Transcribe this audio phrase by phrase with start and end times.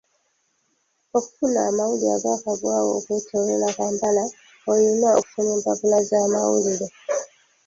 [1.17, 4.23] Okufuna amawulire agaakagwawo okwetooloola Kampala
[4.71, 6.87] oyina okusoma empapula z'amawulire.